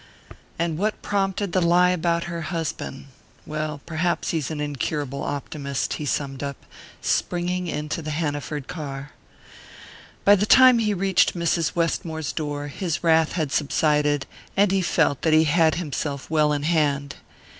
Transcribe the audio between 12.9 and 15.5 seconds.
wrath had subsided, and he felt that he